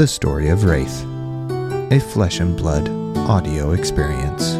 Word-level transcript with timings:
The 0.00 0.06
Story 0.06 0.48
of 0.48 0.60
Rathe, 0.60 1.92
a 1.92 2.00
flesh 2.00 2.40
and 2.40 2.56
blood 2.56 2.88
audio 3.18 3.72
experience. 3.72 4.54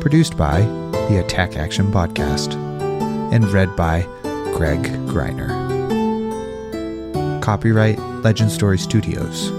Produced 0.00 0.36
by 0.36 0.60
the 1.08 1.20
Attack 1.24 1.56
Action 1.56 1.90
Podcast 1.90 2.54
and 3.32 3.44
read 3.48 3.74
by 3.74 4.02
Greg 4.54 4.80
Greiner. 5.08 5.50
Copyright 7.42 7.98
Legend 8.22 8.52
Story 8.52 8.78
Studios. 8.78 9.50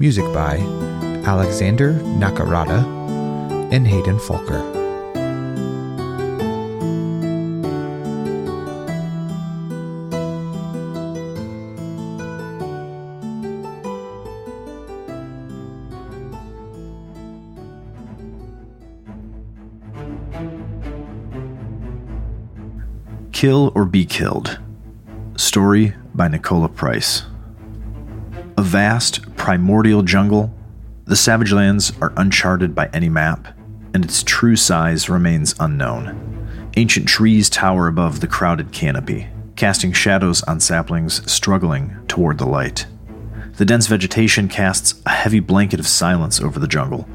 Music 0.00 0.24
by 0.34 0.56
Alexander 1.24 1.92
Nakarada 1.92 2.82
and 3.70 3.86
Hayden 3.86 4.18
Folker. 4.18 4.77
Kill 23.38 23.70
or 23.76 23.84
Be 23.84 24.04
Killed. 24.04 24.58
Story 25.36 25.94
by 26.12 26.26
Nicola 26.26 26.68
Price. 26.68 27.22
A 28.56 28.62
vast, 28.62 29.36
primordial 29.36 30.02
jungle, 30.02 30.52
the 31.04 31.14
Savage 31.14 31.52
Lands 31.52 31.92
are 32.00 32.12
uncharted 32.16 32.74
by 32.74 32.90
any 32.92 33.08
map, 33.08 33.56
and 33.94 34.04
its 34.04 34.24
true 34.24 34.56
size 34.56 35.08
remains 35.08 35.54
unknown. 35.60 36.68
Ancient 36.76 37.06
trees 37.06 37.48
tower 37.48 37.86
above 37.86 38.18
the 38.18 38.26
crowded 38.26 38.72
canopy, 38.72 39.28
casting 39.54 39.92
shadows 39.92 40.42
on 40.42 40.58
saplings 40.58 41.22
struggling 41.30 41.96
toward 42.08 42.38
the 42.38 42.44
light. 42.44 42.86
The 43.52 43.64
dense 43.64 43.86
vegetation 43.86 44.48
casts 44.48 45.00
a 45.06 45.10
heavy 45.10 45.38
blanket 45.38 45.78
of 45.78 45.86
silence 45.86 46.40
over 46.40 46.58
the 46.58 46.66
jungle, 46.66 47.08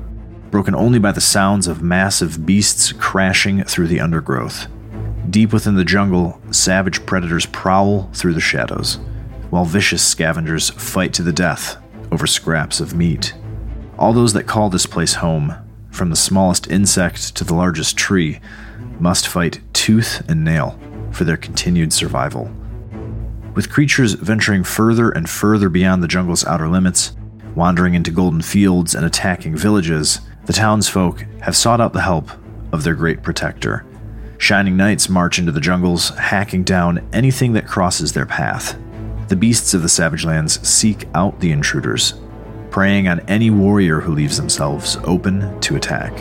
broken 0.52 0.74
only 0.74 1.00
by 1.00 1.12
the 1.12 1.20
sounds 1.20 1.68
of 1.68 1.84
massive 1.84 2.46
beasts 2.46 2.94
crashing 2.94 3.66
through 3.66 3.88
the 3.88 4.00
undergrowth. 4.00 4.70
Deep 5.30 5.54
within 5.54 5.76
the 5.76 5.86
jungle, 5.86 6.40
savage 6.52 7.06
predators 7.06 7.46
prowl 7.46 8.10
through 8.14 8.34
the 8.34 8.42
shadows, 8.42 9.00
while 9.50 9.64
vicious 9.64 10.06
scavengers 10.06 10.70
fight 10.72 11.14
to 11.14 11.24
the 11.24 11.32
death 11.32 11.78
over 12.12 12.28
scraps 12.28 12.80
of 12.80 12.94
meat. 12.94 13.34
All 13.98 14.12
those 14.12 14.34
that 14.34 14.48
call 14.48 14.70
this 14.70 14.86
place 14.86 15.16
home, 15.16 15.56
from 15.92 16.10
the 16.10 16.16
smallest 16.16 16.70
insect 16.70 17.36
to 17.36 17.44
the 17.44 17.54
largest 17.54 17.98
tree, 17.98 18.42
must 19.00 19.28
fight 19.28 19.62
tooth 19.72 20.22
and 20.30 20.44
nail 20.44 20.78
for 21.12 21.24
their 21.24 21.38
continued 21.38 21.94
survival. 21.94 22.52
With 23.56 23.72
creatures 23.72 24.14
venturing 24.14 24.64
further 24.64 25.10
and 25.10 25.30
further 25.30 25.70
beyond 25.70 26.04
the 26.04 26.08
jungle's 26.08 26.46
outer 26.46 26.68
limits, 26.68 27.14
wandering 27.56 27.94
into 27.94 28.12
golden 28.12 28.42
fields 28.42 28.94
and 28.94 29.06
attacking 29.06 29.56
villages, 29.56 30.20
the 30.46 30.54
townsfolk 30.54 31.22
have 31.42 31.56
sought 31.56 31.80
out 31.80 31.94
the 31.94 32.02
help 32.02 32.30
of 32.74 32.84
their 32.84 32.96
great 32.96 33.24
protector 33.24 33.86
Shining 34.38 34.76
knights 34.76 35.10
march 35.10 35.40
into 35.40 35.52
the 35.52 35.62
jungles, 35.62 36.10
hacking 36.10 36.64
down 36.64 37.08
anything 37.14 37.54
that 37.54 37.68
crosses 37.68 38.14
their 38.14 38.26
path. 38.26 38.78
The 39.30 39.36
beasts 39.36 39.74
of 39.74 39.82
the 39.82 39.90
Savage 39.90 40.26
Lands 40.26 40.68
seek 40.68 41.08
out 41.16 41.40
the 41.40 41.52
intruders, 41.52 42.14
preying 42.70 43.08
on 43.08 43.22
any 43.22 43.50
warrior 43.50 44.02
who 44.02 44.14
leaves 44.14 44.38
themselves 44.38 44.98
open 45.04 45.60
to 45.62 45.76
attack. 45.76 46.12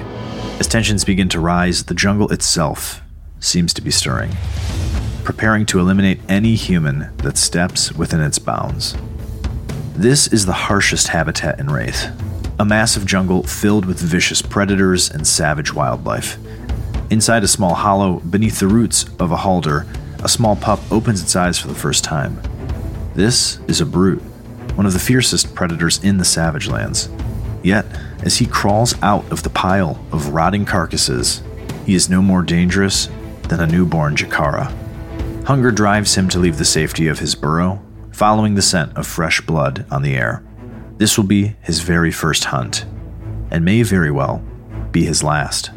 As 0.61 0.69
tensions 0.69 1.05
begin 1.05 1.29
to 1.31 1.41
rise, 1.41 1.85
the 1.85 1.95
jungle 1.95 2.31
itself 2.31 3.03
seems 3.41 3.75
to 3.75 3.83
be 3.83 3.91
stirring, 3.91 4.31
preparing 5.25 5.67
to 5.67 5.81
eliminate 5.81 6.21
any 6.29 6.55
human 6.55 7.15
that 7.19 7.37
steps 7.37 7.93
within 7.93 8.21
its 8.21 8.39
bounds. 8.39 8.97
This 9.95 10.29
is 10.29 10.47
the 10.47 10.53
harshest 10.53 11.09
habitat 11.09 11.59
in 11.59 11.67
Rathe, 11.67 12.17
a 12.59 12.65
massive 12.65 13.05
jungle 13.05 13.43
filled 13.43 13.85
with 13.85 13.99
vicious 13.99 14.41
predators 14.41 15.11
and 15.11 15.27
savage 15.27 15.75
wildlife. 15.75 16.39
Inside 17.13 17.45
a 17.45 17.49
small 17.49 17.75
hollow, 17.75 18.21
beneath 18.21 18.59
the 18.59 18.67
roots 18.67 19.05
of 19.19 19.33
a 19.33 19.37
halder, 19.37 19.85
a 20.25 20.29
small 20.31 20.57
pup 20.57 20.81
opens 20.91 21.21
its 21.23 21.37
eyes 21.37 21.59
for 21.59 21.69
the 21.69 21.75
first 21.75 22.03
time. 22.03 22.41
This 23.15 23.59
is 23.69 23.83
a 23.83 23.87
brute, 23.87 24.23
one 24.77 24.87
of 24.87 24.95
the 24.95 24.99
fiercest 24.99 25.55
predators 25.55 26.03
in 26.03 26.17
the 26.17 26.25
Savage 26.25 26.69
Lands. 26.69 27.11
Yet, 27.63 27.85
as 28.23 28.39
he 28.39 28.47
crawls 28.47 28.95
out 29.03 29.31
of 29.31 29.43
the 29.43 29.51
pile 29.51 30.03
of 30.11 30.31
rotting 30.31 30.65
carcasses, 30.65 31.43
he 31.85 31.95
is 31.95 32.09
no 32.09 32.23
more 32.23 32.43
dangerous 32.43 33.11
than 33.43 33.61
a 33.61 33.67
newborn 33.67 34.17
Jakara. 34.17 34.73
Hunger 35.45 35.71
drives 35.71 36.15
him 36.15 36.31
to 36.31 36.39
leave 36.39 36.57
the 36.57 36.65
safety 36.65 37.09
of 37.09 37.19
his 37.19 37.35
burrow, 37.35 37.85
following 38.11 38.55
the 38.55 38.63
scent 38.63 38.97
of 38.97 39.07
fresh 39.07 39.43
blood 39.43 39.85
on 39.91 40.01
the 40.01 40.17
air. 40.17 40.43
This 40.97 41.19
will 41.19 41.25
be 41.25 41.57
his 41.61 41.81
very 41.81 42.11
first 42.11 42.45
hunt, 42.45 42.87
and 43.51 43.67
may 43.67 43.83
very 43.83 44.11
well 44.11 44.43
be 44.93 45.05
his 45.05 45.23
last. 45.23 45.73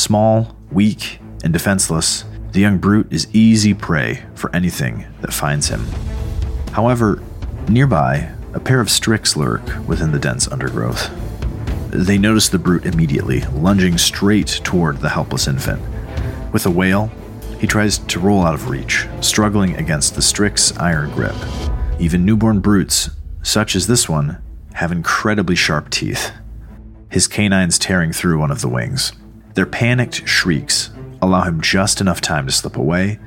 Small, 0.00 0.56
weak, 0.72 1.18
and 1.44 1.52
defenseless, 1.52 2.24
the 2.52 2.60
young 2.60 2.78
brute 2.78 3.12
is 3.12 3.28
easy 3.34 3.74
prey 3.74 4.22
for 4.34 4.50
anything 4.56 5.04
that 5.20 5.30
finds 5.30 5.68
him. 5.68 5.84
However, 6.72 7.22
nearby, 7.68 8.32
a 8.54 8.60
pair 8.60 8.80
of 8.80 8.88
Strix 8.88 9.36
lurk 9.36 9.60
within 9.86 10.10
the 10.10 10.18
dense 10.18 10.48
undergrowth. 10.48 11.10
They 11.90 12.16
notice 12.16 12.48
the 12.48 12.58
brute 12.58 12.86
immediately, 12.86 13.42
lunging 13.52 13.98
straight 13.98 14.62
toward 14.64 15.00
the 15.00 15.10
helpless 15.10 15.46
infant. 15.46 15.82
With 16.50 16.64
a 16.64 16.70
wail, 16.70 17.10
he 17.58 17.66
tries 17.66 17.98
to 17.98 18.20
roll 18.20 18.42
out 18.42 18.54
of 18.54 18.70
reach, 18.70 19.06
struggling 19.20 19.76
against 19.76 20.14
the 20.14 20.22
Strix 20.22 20.74
iron 20.78 21.10
grip. 21.10 21.36
Even 21.98 22.24
newborn 22.24 22.60
brutes, 22.60 23.10
such 23.42 23.76
as 23.76 23.86
this 23.86 24.08
one, 24.08 24.40
have 24.72 24.92
incredibly 24.92 25.56
sharp 25.56 25.90
teeth, 25.90 26.32
his 27.10 27.28
canines 27.28 27.78
tearing 27.78 28.14
through 28.14 28.38
one 28.38 28.50
of 28.50 28.62
the 28.62 28.68
wings. 28.68 29.12
Their 29.54 29.66
panicked 29.66 30.26
shrieks 30.28 30.90
allow 31.20 31.42
him 31.42 31.60
just 31.60 32.00
enough 32.00 32.20
time 32.20 32.46
to 32.46 32.52
slip 32.52 32.76
away, 32.76 33.18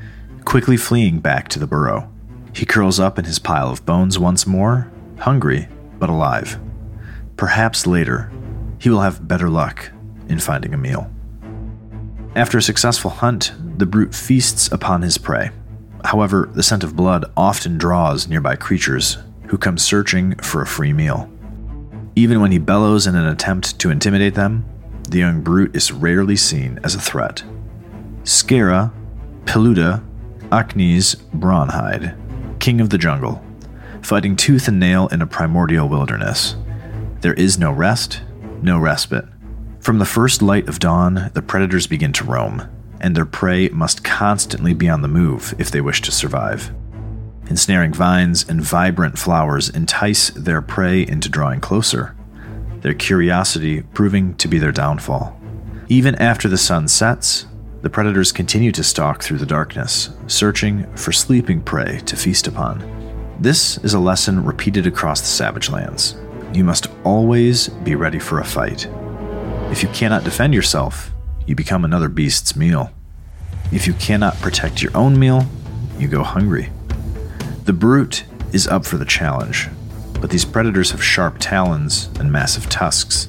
quickly 0.46 0.78
fleeing 0.78 1.20
back 1.20 1.48
to 1.50 1.60
the 1.60 1.68
burrow. 1.68 2.12
He 2.54 2.66
curls 2.66 3.00
up 3.00 3.20
in 3.20 3.26
his 3.26 3.40
pile 3.40 3.70
of 3.70 3.86
bones 3.86 4.18
once 4.20 4.48
more, 4.48 4.92
hungry 5.20 5.68
but 6.00 6.10
alive. 6.10 6.60
Perhaps 7.38 7.88
later, 7.88 8.32
he 8.80 8.90
will 8.90 9.02
have 9.02 9.28
better 9.28 9.50
luck 9.50 9.92
in 10.28 10.40
finding 10.40 10.74
a 10.74 10.78
meal. 10.78 11.10
After 12.36 12.58
a 12.58 12.64
successful 12.64 13.12
hunt, 13.12 13.54
the 13.78 13.86
brute 13.86 14.16
feasts 14.16 14.72
upon 14.72 15.02
his 15.02 15.18
prey. 15.18 15.52
However, 16.04 16.50
the 16.54 16.64
scent 16.64 16.84
of 16.84 16.96
blood 16.96 17.26
often 17.38 17.78
draws 17.78 18.28
nearby 18.28 18.56
creatures 18.56 19.18
who 19.48 19.58
come 19.58 19.78
searching 19.78 20.36
for 20.38 20.62
a 20.62 20.68
free 20.68 20.94
meal. 20.94 21.30
Even 22.16 22.42
when 22.42 22.52
he 22.52 22.58
bellows 22.58 23.08
in 23.08 23.16
an 23.16 23.28
attempt 23.28 23.80
to 23.80 23.90
intimidate 23.90 24.36
them, 24.36 24.66
the 25.10 25.20
young 25.20 25.42
brute 25.42 25.76
is 25.76 25.92
rarely 25.92 26.36
seen 26.36 26.80
as 26.84 26.96
a 26.96 27.02
threat. 27.02 27.44
Skara, 28.24 28.92
Peluda, 29.46 30.04
Aknes 30.50 31.22
Brawnhide, 31.34 32.16
king 32.60 32.80
of 32.80 32.90
the 32.90 32.98
jungle, 32.98 33.44
fighting 34.02 34.36
tooth 34.36 34.68
and 34.68 34.80
nail 34.80 35.08
in 35.10 35.22
a 35.22 35.28
primordial 35.28 35.90
wilderness. 35.90 36.56
There 37.22 37.34
is 37.34 37.60
no 37.60 37.72
rest, 37.72 38.22
no 38.62 38.80
respite. 38.80 39.26
From 39.80 40.00
the 40.00 40.06
first 40.06 40.42
light 40.42 40.70
of 40.70 40.80
dawn, 40.80 41.32
the 41.34 41.42
predators 41.42 41.88
begin 41.88 42.14
to 42.14 42.24
roam, 42.24 42.70
and 43.02 43.16
their 43.16 43.26
prey 43.26 43.70
must 43.70 44.04
constantly 44.04 44.74
be 44.74 44.88
on 44.88 45.02
the 45.02 45.08
move 45.08 45.54
if 45.58 45.70
they 45.70 45.82
wish 45.82 46.02
to 46.04 46.12
survive. 46.12 46.74
Ensnaring 47.50 47.94
vines 47.94 48.48
and 48.48 48.62
vibrant 48.62 49.20
flowers 49.20 49.70
entice 49.70 50.30
their 50.30 50.62
prey 50.62 51.06
into 51.06 51.28
drawing 51.28 51.60
closer 51.60 52.16
their 52.84 52.94
curiosity 52.94 53.82
proving 53.94 54.36
to 54.36 54.48
be 54.48 54.60
their 54.60 54.72
downfall. 54.72 55.40
Even 55.88 56.16
after 56.16 56.48
the 56.48 56.58
sun 56.58 56.88
sets, 56.88 57.48
the 57.82 57.90
predators 57.90 58.32
continue 58.32 58.72
to 58.74 58.84
stalk 58.84 59.24
through 59.24 59.38
the 59.38 59.46
darkness, 59.46 60.10
searching 60.28 60.86
for 60.96 61.12
sleeping 61.12 61.62
prey 61.62 62.00
to 62.06 62.16
feast 62.16 62.46
upon. 62.46 62.84
This 63.40 63.78
is 63.80 63.94
a 63.94 64.00
lesson 64.00 64.44
repeated 64.44 64.86
across 64.86 65.22
the 65.22 65.28
savage 65.28 65.70
lands. 65.70 66.16
You 66.54 66.64
must 66.64 66.88
always 67.04 67.70
be 67.70 67.96
ready 67.96 68.20
for 68.20 68.40
a 68.40 68.46
fight. 68.46 68.88
If 69.72 69.82
you 69.82 69.90
cannot 69.90 70.24
defend 70.24 70.54
yourself, 70.54 71.12
you 71.48 71.56
become 71.56 71.84
another 71.84 72.10
beast's 72.10 72.56
meal. 72.56 72.92
If 73.72 73.88
you 73.88 73.94
cannot 73.94 74.40
protect 74.40 74.82
your 74.82 74.96
own 74.96 75.18
meal, 75.18 75.46
you 75.98 76.08
go 76.08 76.24
hungry. 76.24 76.70
The 77.64 77.74
brute 77.74 78.26
is 78.52 78.68
up 78.68 78.86
for 78.86 78.98
the 78.98 79.06
challenge, 79.06 79.68
but 80.24 80.30
these 80.30 80.46
predators 80.46 80.92
have 80.92 81.04
sharp 81.04 81.36
talons 81.38 82.10
and 82.18 82.32
massive 82.32 82.70
tusks. 82.70 83.28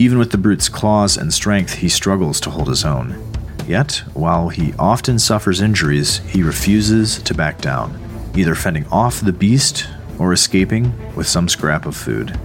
Even 0.00 0.18
with 0.18 0.32
the 0.32 0.36
brute's 0.36 0.68
claws 0.68 1.16
and 1.16 1.32
strength, 1.32 1.74
he 1.74 1.88
struggles 1.88 2.40
to 2.40 2.50
hold 2.50 2.66
his 2.66 2.84
own. 2.84 3.14
Yet, 3.68 4.02
while 4.12 4.48
he 4.48 4.74
often 4.76 5.20
suffers 5.20 5.60
injuries, 5.60 6.18
he 6.26 6.42
refuses 6.42 7.22
to 7.22 7.32
back 7.32 7.60
down, 7.60 7.96
either 8.34 8.56
fending 8.56 8.86
off 8.88 9.20
the 9.20 9.32
beast 9.32 9.86
or 10.18 10.32
escaping 10.32 10.92
with 11.14 11.28
some 11.28 11.48
scrap 11.48 11.86
of 11.86 11.96
food. 11.96 12.36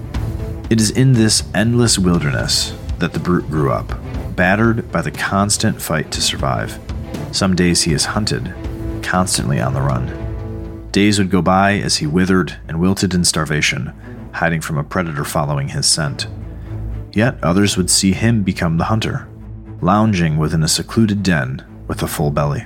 It 0.69 0.79
is 0.79 0.91
in 0.91 1.13
this 1.13 1.43
endless 1.55 1.97
wilderness 1.97 2.77
that 2.99 3.13
the 3.13 3.19
brute 3.19 3.49
grew 3.49 3.71
up, 3.71 3.97
battered 4.35 4.91
by 4.91 5.01
the 5.01 5.09
constant 5.09 5.81
fight 5.81 6.11
to 6.11 6.21
survive. 6.21 6.79
Some 7.31 7.55
days 7.55 7.81
he 7.81 7.93
is 7.93 8.05
hunted, 8.05 8.53
constantly 9.01 9.59
on 9.59 9.73
the 9.73 9.81
run. 9.81 10.26
Days 10.91 11.19
would 11.19 11.29
go 11.29 11.41
by 11.41 11.73
as 11.73 11.97
he 11.97 12.07
withered 12.07 12.57
and 12.67 12.79
wilted 12.79 13.13
in 13.13 13.23
starvation, 13.23 13.93
hiding 14.33 14.61
from 14.61 14.77
a 14.77 14.83
predator 14.83 15.23
following 15.23 15.69
his 15.69 15.85
scent. 15.85 16.27
Yet 17.11 17.37
others 17.43 17.77
would 17.77 17.89
see 17.89 18.13
him 18.13 18.43
become 18.43 18.77
the 18.77 18.85
hunter, 18.85 19.27
lounging 19.81 20.37
within 20.37 20.63
a 20.63 20.67
secluded 20.67 21.23
den 21.23 21.65
with 21.87 22.01
a 22.03 22.07
full 22.07 22.31
belly. 22.31 22.65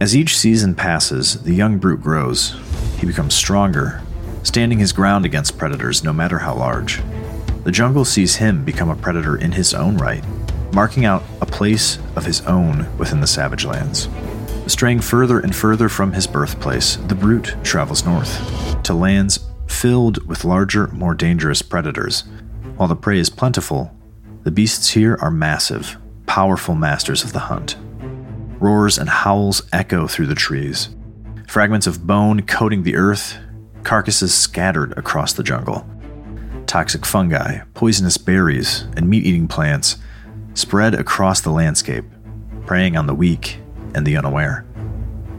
As 0.00 0.16
each 0.16 0.36
season 0.36 0.74
passes, 0.74 1.42
the 1.42 1.54
young 1.54 1.78
brute 1.78 2.02
grows. 2.02 2.56
He 2.98 3.06
becomes 3.06 3.34
stronger, 3.34 4.02
standing 4.42 4.78
his 4.78 4.92
ground 4.92 5.24
against 5.24 5.58
predators 5.58 6.04
no 6.04 6.12
matter 6.12 6.38
how 6.38 6.54
large. 6.54 7.02
The 7.64 7.72
jungle 7.72 8.04
sees 8.04 8.36
him 8.36 8.64
become 8.64 8.90
a 8.90 8.96
predator 8.96 9.36
in 9.36 9.52
his 9.52 9.74
own 9.74 9.96
right, 9.96 10.24
marking 10.72 11.04
out 11.04 11.22
a 11.40 11.46
place 11.46 11.98
of 12.14 12.24
his 12.24 12.42
own 12.42 12.86
within 12.98 13.20
the 13.20 13.26
savage 13.26 13.64
lands. 13.64 14.08
Straying 14.66 15.00
further 15.00 15.38
and 15.38 15.54
further 15.54 15.88
from 15.88 16.12
his 16.12 16.26
birthplace, 16.26 16.96
the 16.96 17.14
brute 17.14 17.54
travels 17.62 18.04
north 18.04 18.82
to 18.82 18.94
lands 18.94 19.38
filled 19.68 20.26
with 20.26 20.44
larger, 20.44 20.88
more 20.88 21.14
dangerous 21.14 21.62
predators. 21.62 22.24
While 22.76 22.88
the 22.88 22.96
prey 22.96 23.20
is 23.20 23.30
plentiful, 23.30 23.96
the 24.42 24.50
beasts 24.50 24.90
here 24.90 25.16
are 25.20 25.30
massive, 25.30 25.96
powerful 26.26 26.74
masters 26.74 27.22
of 27.22 27.32
the 27.32 27.38
hunt. 27.38 27.76
Roars 28.58 28.98
and 28.98 29.08
howls 29.08 29.62
echo 29.72 30.08
through 30.08 30.26
the 30.26 30.34
trees. 30.34 30.88
Fragments 31.46 31.86
of 31.86 32.06
bone 32.06 32.42
coating 32.42 32.82
the 32.82 32.96
earth, 32.96 33.38
carcasses 33.84 34.34
scattered 34.34 34.98
across 34.98 35.32
the 35.32 35.44
jungle. 35.44 35.86
Toxic 36.66 37.06
fungi, 37.06 37.60
poisonous 37.74 38.18
berries, 38.18 38.82
and 38.96 39.08
meat 39.08 39.24
eating 39.24 39.46
plants 39.46 39.96
spread 40.54 40.94
across 40.94 41.40
the 41.40 41.50
landscape, 41.50 42.04
preying 42.66 42.96
on 42.96 43.06
the 43.06 43.14
weak 43.14 43.60
and 43.96 44.06
the 44.06 44.16
unaware. 44.16 44.64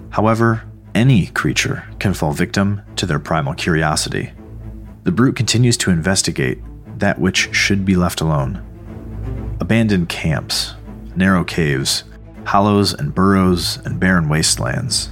However, 0.09 0.63
any 0.93 1.27
creature 1.27 1.85
can 1.99 2.13
fall 2.13 2.33
victim 2.33 2.81
to 2.95 3.05
their 3.05 3.19
primal 3.19 3.53
curiosity. 3.53 4.31
The 5.03 5.11
brute 5.11 5.35
continues 5.35 5.77
to 5.77 5.91
investigate 5.91 6.59
that 6.97 7.19
which 7.19 7.55
should 7.55 7.85
be 7.85 7.95
left 7.95 8.19
alone. 8.19 8.63
Abandoned 9.61 10.09
camps, 10.09 10.73
narrow 11.15 11.43
caves, 11.43 12.03
hollows 12.45 12.93
and 12.93 13.13
burrows, 13.13 13.77
and 13.85 13.99
barren 13.99 14.27
wastelands, 14.27 15.09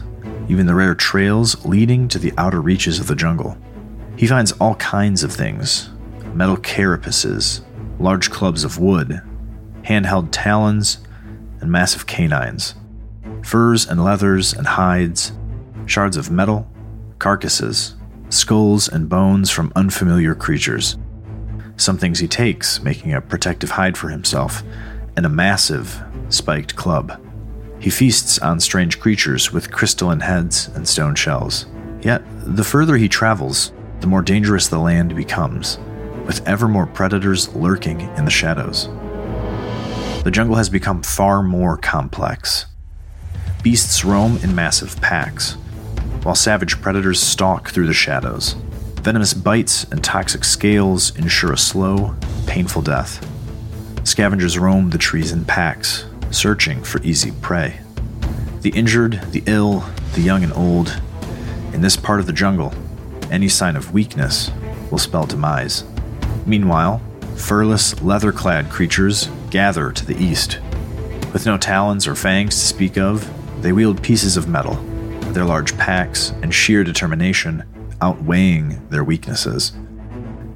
even 0.49 0.65
the 0.65 0.75
rare 0.75 0.95
trails 0.95 1.63
leading 1.65 2.07
to 2.07 2.19
the 2.19 2.33
outer 2.37 2.61
reaches 2.61 2.99
of 2.99 3.07
the 3.07 3.15
jungle. 3.15 3.57
He 4.17 4.27
finds 4.27 4.53
all 4.53 4.75
kinds 4.75 5.23
of 5.23 5.31
things 5.31 5.89
metal 6.33 6.57
carapaces, 6.57 7.61
large 7.99 8.29
clubs 8.29 8.63
of 8.63 8.79
wood, 8.79 9.21
handheld 9.83 10.29
talons, 10.31 10.97
and 11.61 11.71
massive 11.71 12.07
canines, 12.07 12.75
furs 13.43 13.87
and 13.87 14.03
leathers 14.03 14.53
and 14.53 14.67
hides, 14.67 15.31
shards 15.85 16.17
of 16.17 16.31
metal, 16.31 16.67
carcasses, 17.19 17.95
skulls 18.29 18.87
and 18.87 19.07
bones 19.07 19.49
from 19.49 19.71
unfamiliar 19.75 20.35
creatures. 20.35 20.97
Some 21.77 21.97
things 21.97 22.19
he 22.19 22.27
takes, 22.27 22.81
making 22.81 23.13
a 23.13 23.21
protective 23.21 23.71
hide 23.71 23.97
for 23.97 24.09
himself, 24.09 24.63
and 25.15 25.25
a 25.25 25.29
massive, 25.29 26.01
spiked 26.29 26.75
club. 26.75 27.21
He 27.79 27.89
feasts 27.89 28.39
on 28.39 28.59
strange 28.59 28.99
creatures 28.99 29.51
with 29.51 29.71
crystalline 29.71 30.21
heads 30.21 30.69
and 30.69 30.87
stone 30.87 31.15
shells. 31.15 31.65
Yet, 32.01 32.23
the 32.45 32.63
further 32.63 32.97
he 32.97 33.09
travels, 33.09 33.73
the 33.99 34.07
more 34.07 34.21
dangerous 34.21 34.67
the 34.67 34.79
land 34.79 35.15
becomes, 35.15 35.77
with 36.25 36.47
ever 36.47 36.67
more 36.67 36.87
predators 36.87 37.53
lurking 37.55 38.01
in 38.01 38.25
the 38.25 38.31
shadows. 38.31 38.87
The 40.23 40.31
jungle 40.31 40.55
has 40.55 40.69
become 40.69 41.03
far 41.03 41.43
more 41.43 41.77
complex. 41.77 42.65
Beasts 43.65 44.05
roam 44.05 44.37
in 44.43 44.53
massive 44.53 45.01
packs, 45.01 45.53
while 46.21 46.35
savage 46.35 46.79
predators 46.81 47.19
stalk 47.19 47.71
through 47.71 47.87
the 47.87 47.93
shadows. 47.93 48.53
Venomous 49.01 49.33
bites 49.33 49.85
and 49.85 50.03
toxic 50.03 50.43
scales 50.43 51.17
ensure 51.17 51.51
a 51.51 51.57
slow, 51.57 52.15
painful 52.45 52.83
death. 52.83 53.27
Scavengers 54.03 54.59
roam 54.59 54.91
the 54.91 54.99
trees 54.99 55.31
in 55.31 55.45
packs, 55.45 56.05
searching 56.29 56.83
for 56.83 57.01
easy 57.01 57.31
prey. 57.41 57.79
The 58.61 58.69
injured, 58.69 59.19
the 59.31 59.41
ill, 59.47 59.83
the 60.13 60.21
young 60.21 60.43
and 60.43 60.53
old. 60.53 61.01
In 61.73 61.81
this 61.81 61.97
part 61.97 62.19
of 62.19 62.27
the 62.27 62.33
jungle, 62.33 62.71
any 63.31 63.49
sign 63.49 63.75
of 63.75 63.93
weakness 63.93 64.51
will 64.91 64.99
spell 64.99 65.25
demise. 65.25 65.85
Meanwhile, 66.45 67.01
furless, 67.35 67.99
leather 68.03 68.31
clad 68.31 68.69
creatures 68.69 69.27
gather 69.49 69.91
to 69.91 70.05
the 70.05 70.23
east. 70.23 70.59
With 71.33 71.47
no 71.47 71.57
talons 71.57 72.05
or 72.05 72.13
fangs 72.13 72.59
to 72.59 72.65
speak 72.67 72.99
of, 72.99 73.27
they 73.65 73.73
wield 73.73 73.99
pieces 74.03 74.37
of 74.37 74.47
metal, 74.47 74.75
their 75.33 75.43
large 75.43 75.75
packs 75.75 76.29
and 76.43 76.53
sheer 76.53 76.83
determination 76.83 77.63
outweighing 77.99 78.79
their 78.89 79.03
weaknesses. 79.03 79.71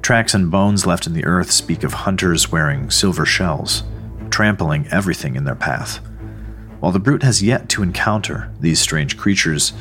Tracks 0.00 0.32
and 0.32 0.48
bones 0.48 0.86
left 0.86 1.08
in 1.08 1.12
the 1.12 1.24
earth 1.24 1.50
speak 1.50 1.82
of 1.82 1.92
hunters 1.92 2.52
wearing 2.52 2.88
silver 2.88 3.26
shells, 3.26 3.82
trampling 4.30 4.86
everything 4.92 5.34
in 5.34 5.42
their 5.42 5.56
path. 5.56 5.96
While 6.78 6.92
the 6.92 7.00
brute 7.00 7.24
has 7.24 7.42
yet 7.42 7.68
to 7.70 7.82
encounter 7.82 8.48
these 8.60 8.78
strange 8.78 9.16
creatures, 9.16 9.72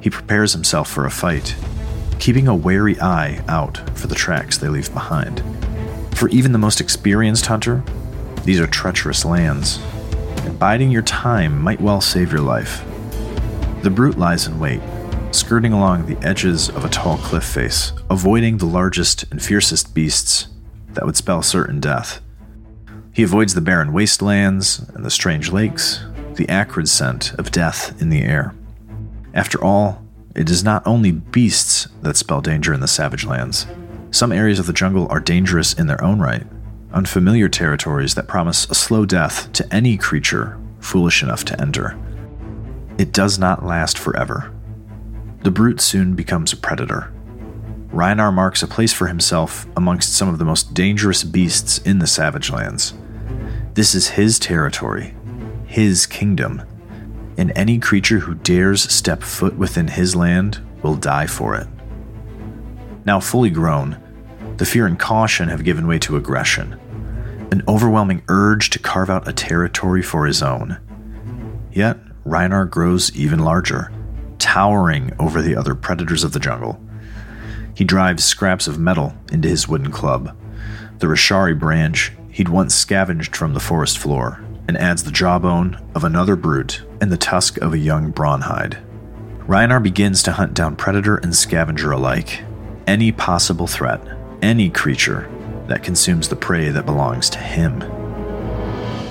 he 0.00 0.08
prepares 0.08 0.54
himself 0.54 0.90
for 0.90 1.04
a 1.04 1.10
fight, 1.10 1.54
keeping 2.18 2.48
a 2.48 2.56
wary 2.56 2.98
eye 2.98 3.44
out 3.46 3.76
for 3.94 4.06
the 4.06 4.14
tracks 4.14 4.56
they 4.56 4.68
leave 4.68 4.90
behind. 4.94 5.42
For 6.16 6.30
even 6.30 6.52
the 6.52 6.58
most 6.58 6.80
experienced 6.80 7.44
hunter, 7.44 7.84
these 8.44 8.58
are 8.58 8.66
treacherous 8.66 9.26
lands, 9.26 9.78
and 10.44 10.58
biding 10.58 10.90
your 10.90 11.02
time 11.02 11.60
might 11.60 11.80
well 11.80 12.00
save 12.00 12.32
your 12.32 12.40
life. 12.40 12.84
The 13.82 13.90
brute 13.90 14.18
lies 14.18 14.46
in 14.46 14.58
wait, 14.58 14.80
skirting 15.32 15.72
along 15.72 16.06
the 16.06 16.18
edges 16.26 16.68
of 16.68 16.84
a 16.84 16.88
tall 16.88 17.16
cliff 17.18 17.44
face, 17.44 17.92
avoiding 18.10 18.58
the 18.58 18.66
largest 18.66 19.24
and 19.30 19.42
fiercest 19.42 19.94
beasts 19.94 20.48
that 20.94 21.06
would 21.06 21.16
spell 21.16 21.42
certain 21.42 21.80
death. 21.80 22.20
He 23.12 23.22
avoids 23.22 23.54
the 23.54 23.60
barren 23.60 23.92
wastelands 23.92 24.78
and 24.94 25.04
the 25.04 25.10
strange 25.10 25.50
lakes, 25.50 26.04
the 26.34 26.48
acrid 26.48 26.88
scent 26.88 27.32
of 27.34 27.50
death 27.50 28.00
in 28.00 28.08
the 28.08 28.22
air. 28.22 28.54
After 29.34 29.62
all, 29.62 30.02
it 30.34 30.48
is 30.48 30.64
not 30.64 30.86
only 30.86 31.12
beasts 31.12 31.88
that 32.02 32.16
spell 32.16 32.40
danger 32.40 32.72
in 32.72 32.80
the 32.80 32.88
savage 32.88 33.24
lands. 33.24 33.66
Some 34.10 34.32
areas 34.32 34.58
of 34.58 34.66
the 34.66 34.72
jungle 34.72 35.06
are 35.10 35.20
dangerous 35.20 35.72
in 35.72 35.86
their 35.86 36.02
own 36.02 36.20
right, 36.20 36.46
unfamiliar 36.92 37.48
territories 37.48 38.14
that 38.14 38.28
promise 38.28 38.68
a 38.70 38.74
slow 38.74 39.04
death 39.04 39.52
to 39.52 39.74
any 39.74 39.96
creature 39.96 40.58
foolish 40.80 41.22
enough 41.22 41.44
to 41.44 41.60
enter. 41.60 41.98
It 42.98 43.12
does 43.12 43.38
not 43.38 43.64
last 43.64 43.98
forever. 43.98 44.52
The 45.42 45.50
brute 45.50 45.80
soon 45.80 46.14
becomes 46.14 46.52
a 46.52 46.56
predator. 46.56 47.12
Rhinar 47.92 48.32
marks 48.32 48.62
a 48.62 48.68
place 48.68 48.92
for 48.92 49.06
himself 49.06 49.66
amongst 49.76 50.14
some 50.14 50.28
of 50.28 50.38
the 50.38 50.44
most 50.44 50.74
dangerous 50.74 51.24
beasts 51.24 51.78
in 51.78 51.98
the 51.98 52.06
savage 52.06 52.50
lands. 52.50 52.94
This 53.74 53.94
is 53.94 54.08
his 54.08 54.38
territory, 54.38 55.14
his 55.66 56.06
kingdom, 56.06 56.62
and 57.36 57.52
any 57.56 57.78
creature 57.78 58.18
who 58.18 58.34
dares 58.34 58.82
step 58.82 59.22
foot 59.22 59.56
within 59.56 59.88
his 59.88 60.14
land 60.14 60.60
will 60.82 60.96
die 60.96 61.26
for 61.26 61.54
it. 61.54 61.66
Now 63.04 63.18
fully 63.18 63.50
grown, 63.50 63.98
the 64.58 64.66
fear 64.66 64.86
and 64.86 64.98
caution 64.98 65.48
have 65.48 65.64
given 65.64 65.86
way 65.86 65.98
to 66.00 66.16
aggression, 66.16 66.78
an 67.50 67.62
overwhelming 67.66 68.22
urge 68.28 68.70
to 68.70 68.78
carve 68.78 69.10
out 69.10 69.28
a 69.28 69.32
territory 69.32 70.02
for 70.02 70.26
his 70.26 70.42
own. 70.42 70.78
Yet, 71.72 71.98
Rhinar 72.24 72.68
grows 72.70 73.14
even 73.14 73.40
larger, 73.40 73.92
towering 74.38 75.12
over 75.18 75.42
the 75.42 75.56
other 75.56 75.74
predators 75.74 76.24
of 76.24 76.32
the 76.32 76.40
jungle. 76.40 76.80
He 77.74 77.84
drives 77.84 78.24
scraps 78.24 78.66
of 78.66 78.78
metal 78.78 79.14
into 79.32 79.48
his 79.48 79.68
wooden 79.68 79.90
club, 79.90 80.36
the 80.98 81.06
Rashari 81.06 81.58
branch 81.58 82.12
he'd 82.30 82.48
once 82.48 82.74
scavenged 82.74 83.34
from 83.34 83.54
the 83.54 83.60
forest 83.60 83.98
floor, 83.98 84.42
and 84.68 84.76
adds 84.76 85.02
the 85.02 85.10
jawbone 85.10 85.80
of 85.94 86.04
another 86.04 86.36
brute 86.36 86.82
and 87.00 87.10
the 87.10 87.16
tusk 87.16 87.56
of 87.58 87.72
a 87.72 87.78
young 87.78 88.10
brawnhide. 88.10 88.78
Rhinar 89.46 89.82
begins 89.82 90.22
to 90.22 90.32
hunt 90.32 90.54
down 90.54 90.76
predator 90.76 91.16
and 91.16 91.34
scavenger 91.34 91.90
alike, 91.90 92.44
any 92.86 93.10
possible 93.10 93.66
threat, 93.66 94.00
any 94.42 94.70
creature 94.70 95.28
that 95.70 95.84
consumes 95.84 96.28
the 96.28 96.36
prey 96.36 96.68
that 96.68 96.84
belongs 96.84 97.30
to 97.30 97.38
him. 97.38 97.80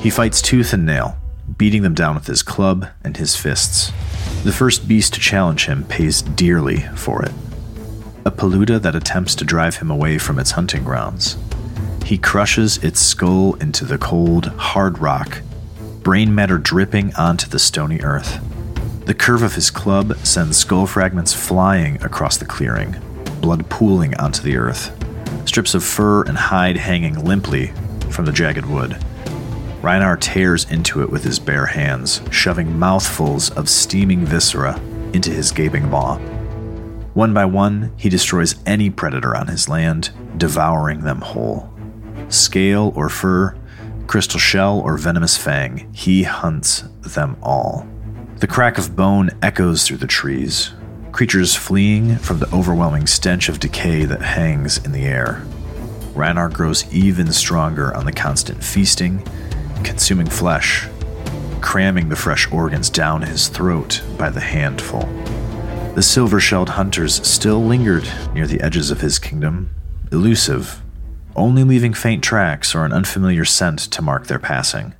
He 0.01 0.09
fights 0.09 0.41
tooth 0.41 0.73
and 0.73 0.85
nail, 0.85 1.17
beating 1.57 1.83
them 1.83 1.93
down 1.93 2.15
with 2.15 2.27
his 2.27 2.43
club 2.43 2.87
and 3.01 3.15
his 3.15 3.37
fists. 3.37 3.91
The 4.43 4.51
first 4.51 4.85
beast 4.85 5.13
to 5.13 5.21
challenge 5.21 5.67
him 5.67 5.85
pays 5.85 6.21
dearly 6.21 6.81
for 6.95 7.23
it. 7.23 7.31
A 8.25 8.31
paluda 8.31 8.77
that 8.81 8.95
attempts 8.95 9.35
to 9.35 9.45
drive 9.45 9.77
him 9.77 9.89
away 9.89 10.17
from 10.17 10.37
its 10.37 10.51
hunting 10.51 10.83
grounds. 10.83 11.37
He 12.05 12.17
crushes 12.17 12.77
its 12.83 12.99
skull 12.99 13.53
into 13.55 13.85
the 13.85 13.97
cold, 13.97 14.47
hard 14.47 14.99
rock, 14.99 15.41
brain 16.03 16.35
matter 16.35 16.57
dripping 16.57 17.15
onto 17.15 17.47
the 17.47 17.59
stony 17.59 18.01
earth. 18.01 18.39
The 19.05 19.13
curve 19.13 19.43
of 19.43 19.55
his 19.55 19.71
club 19.71 20.17
sends 20.25 20.57
skull 20.57 20.87
fragments 20.87 21.33
flying 21.33 22.03
across 22.03 22.35
the 22.35 22.45
clearing, 22.45 22.97
blood 23.39 23.69
pooling 23.69 24.13
onto 24.15 24.41
the 24.41 24.57
earth, 24.57 24.93
strips 25.59 25.75
of 25.75 25.83
fur 25.83 26.23
and 26.23 26.37
hide 26.37 26.77
hanging 26.77 27.25
limply 27.25 27.67
from 28.11 28.23
the 28.23 28.31
jagged 28.31 28.65
wood. 28.65 28.91
Rhinar 29.81 30.17
tears 30.17 30.63
into 30.71 31.03
it 31.03 31.09
with 31.09 31.25
his 31.25 31.37
bare 31.37 31.65
hands, 31.65 32.21
shoving 32.31 32.79
mouthfuls 32.79 33.49
of 33.51 33.67
steaming 33.67 34.25
viscera 34.25 34.79
into 35.11 35.31
his 35.31 35.51
gaping 35.51 35.89
maw. 35.89 36.15
One 37.13 37.33
by 37.33 37.43
one, 37.43 37.91
he 37.97 38.07
destroys 38.07 38.55
any 38.65 38.89
predator 38.89 39.35
on 39.35 39.47
his 39.47 39.67
land, 39.67 40.11
devouring 40.37 41.01
them 41.01 41.19
whole. 41.19 41.69
Scale 42.29 42.93
or 42.95 43.09
fur, 43.09 43.57
crystal 44.07 44.39
shell 44.39 44.79
or 44.79 44.97
venomous 44.97 45.35
fang, 45.35 45.91
he 45.93 46.23
hunts 46.23 46.85
them 47.01 47.35
all. 47.43 47.85
The 48.37 48.47
crack 48.47 48.77
of 48.77 48.95
bone 48.95 49.29
echoes 49.41 49.85
through 49.85 49.97
the 49.97 50.07
trees, 50.07 50.71
creatures 51.19 51.53
fleeing 51.53 52.15
from 52.19 52.39
the 52.39 52.49
overwhelming 52.55 53.05
stench 53.05 53.49
of 53.49 53.59
decay 53.59 54.05
that 54.05 54.21
hangs 54.21 54.77
in 54.85 54.93
the 54.93 55.03
air. 55.03 55.45
Rhinar 56.13 56.47
grows 56.47 56.89
even 56.93 57.33
stronger 57.33 57.93
on 57.93 58.05
the 58.05 58.13
constant 58.13 58.63
feasting, 58.63 59.21
consuming 59.83 60.29
flesh, 60.29 60.87
cramming 61.59 62.07
the 62.07 62.15
fresh 62.15 62.49
organs 62.53 62.89
down 62.89 63.21
his 63.21 63.49
throat 63.49 64.01
by 64.17 64.29
the 64.29 64.39
handful. 64.39 65.01
The 65.93 66.01
silver 66.01 66.39
shelled 66.39 66.69
hunters 66.69 67.15
still 67.27 67.61
lingered 67.65 68.09
near 68.33 68.47
the 68.47 68.61
edges 68.61 68.89
of 68.89 69.01
his 69.01 69.19
kingdom, 69.19 69.71
elusive, 70.13 70.81
only 71.35 71.65
leaving 71.65 71.93
faint 71.93 72.23
tracks 72.23 72.73
or 72.73 72.85
an 72.85 72.93
unfamiliar 72.93 73.43
scent 73.43 73.79
to 73.79 74.01
mark 74.01 74.27
their 74.27 74.39
passing. 74.39 74.93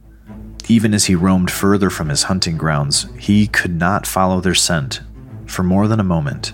Even 0.68 0.94
as 0.94 1.06
he 1.06 1.16
roamed 1.16 1.50
further 1.50 1.90
from 1.90 2.10
his 2.10 2.24
hunting 2.24 2.58
grounds, 2.58 3.08
he 3.18 3.48
could 3.48 3.74
not 3.74 4.06
follow 4.06 4.42
their 4.42 4.54
scent 4.54 5.00
for 5.50 5.64
more 5.64 5.88
than 5.88 6.00
a 6.00 6.04
moment. 6.04 6.54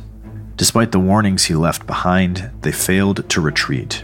Despite 0.55 0.91
the 0.91 0.99
warnings 0.99 1.45
he 1.45 1.55
left 1.55 1.85
behind, 1.85 2.49
they 2.61 2.71
failed 2.71 3.29
to 3.29 3.41
retreat, 3.41 4.03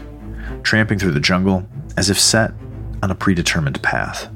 tramping 0.62 0.98
through 0.98 1.12
the 1.12 1.20
jungle 1.20 1.66
as 1.96 2.10
if 2.10 2.20
set 2.20 2.52
on 3.02 3.10
a 3.10 3.14
predetermined 3.14 3.82
path. 3.82 4.30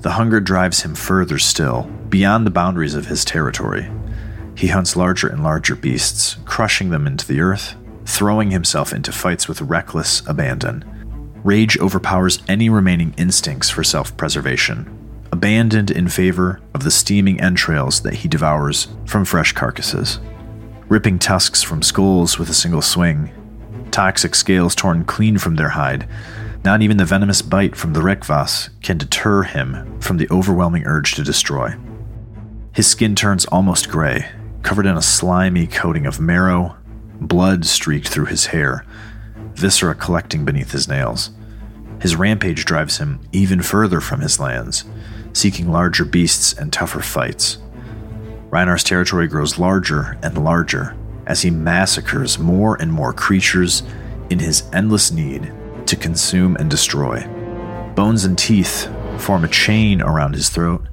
The 0.00 0.12
hunger 0.12 0.40
drives 0.40 0.82
him 0.82 0.94
further 0.94 1.38
still, 1.38 1.90
beyond 2.08 2.46
the 2.46 2.50
boundaries 2.52 2.94
of 2.94 3.06
his 3.06 3.24
territory. 3.24 3.90
He 4.56 4.68
hunts 4.68 4.96
larger 4.96 5.28
and 5.28 5.42
larger 5.42 5.74
beasts, 5.74 6.36
crushing 6.44 6.90
them 6.90 7.06
into 7.06 7.26
the 7.26 7.40
earth, 7.40 7.74
throwing 8.04 8.52
himself 8.52 8.92
into 8.92 9.12
fights 9.12 9.48
with 9.48 9.60
reckless 9.60 10.26
abandon. 10.26 10.84
Rage 11.44 11.78
overpowers 11.78 12.42
any 12.48 12.68
remaining 12.68 13.14
instincts 13.16 13.68
for 13.68 13.84
self 13.84 14.16
preservation, 14.16 15.05
abandoned 15.32 15.90
in 15.90 16.08
favor 16.08 16.60
of 16.74 16.82
the 16.84 16.90
steaming 16.90 17.40
entrails 17.40 18.00
that 18.00 18.14
he 18.14 18.28
devours 18.28 18.88
from 19.04 19.24
fresh 19.24 19.52
carcasses. 19.52 20.18
Ripping 20.88 21.18
tusks 21.18 21.62
from 21.62 21.82
skulls 21.82 22.38
with 22.38 22.48
a 22.48 22.54
single 22.54 22.82
swing, 22.82 23.32
toxic 23.90 24.34
scales 24.34 24.74
torn 24.74 25.04
clean 25.04 25.38
from 25.38 25.56
their 25.56 25.70
hide, 25.70 26.08
not 26.64 26.82
even 26.82 26.96
the 26.96 27.04
venomous 27.04 27.42
bite 27.42 27.76
from 27.76 27.92
the 27.92 28.00
Rekvas 28.00 28.70
can 28.82 28.98
deter 28.98 29.42
him 29.42 30.00
from 30.00 30.16
the 30.16 30.28
overwhelming 30.30 30.84
urge 30.84 31.14
to 31.14 31.22
destroy. 31.22 31.74
His 32.72 32.86
skin 32.86 33.14
turns 33.14 33.46
almost 33.46 33.88
gray, 33.88 34.28
covered 34.62 34.86
in 34.86 34.96
a 34.96 35.02
slimy 35.02 35.66
coating 35.66 36.06
of 36.06 36.20
marrow, 36.20 36.76
blood 37.20 37.64
streaked 37.64 38.08
through 38.08 38.26
his 38.26 38.46
hair, 38.46 38.84
viscera 39.54 39.94
collecting 39.94 40.44
beneath 40.44 40.72
his 40.72 40.88
nails. 40.88 41.30
His 42.00 42.16
rampage 42.16 42.64
drives 42.64 42.98
him 42.98 43.20
even 43.32 43.62
further 43.62 44.00
from 44.00 44.20
his 44.20 44.38
lands, 44.38 44.84
seeking 45.36 45.70
larger 45.70 46.04
beasts 46.04 46.54
and 46.54 46.72
tougher 46.72 47.00
fights. 47.00 47.58
Rhinar's 48.48 48.82
territory 48.82 49.28
grows 49.28 49.58
larger 49.58 50.16
and 50.22 50.42
larger 50.42 50.96
as 51.26 51.42
he 51.42 51.50
massacres 51.50 52.38
more 52.38 52.80
and 52.80 52.90
more 52.90 53.12
creatures 53.12 53.82
in 54.30 54.38
his 54.38 54.62
endless 54.72 55.10
need 55.10 55.52
to 55.84 55.94
consume 55.94 56.56
and 56.56 56.70
destroy. 56.70 57.22
Bones 57.94 58.24
and 58.24 58.38
teeth 58.38 58.88
form 59.18 59.44
a 59.44 59.48
chain 59.48 60.00
around 60.00 60.34
his 60.34 60.48
throat, 60.48 60.86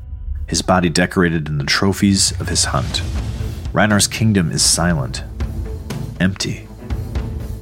his 0.46 0.62
body 0.62 0.90
decorated 0.90 1.48
in 1.48 1.58
the 1.58 1.64
trophies 1.64 2.32
of 2.42 2.50
his 2.50 2.66
hunt. 2.66 3.02
Rhinar's 3.72 4.08
kingdom 4.08 4.52
is 4.52 4.62
silent, 4.62 5.24
empty. 6.20 6.68